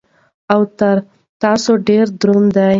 او 0.53 0.61
تر 0.79 0.97
تاسو 1.41 1.71
ډېره 1.87 2.09
درنه 2.21 2.51
ده 2.55 2.65